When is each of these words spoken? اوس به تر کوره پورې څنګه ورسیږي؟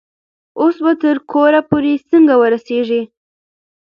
اوس 0.59 0.75
به 0.85 0.93
تر 1.01 1.15
کوره 1.31 1.61
پورې 1.69 1.93
څنګه 2.11 2.33
ورسیږي؟ 2.37 3.01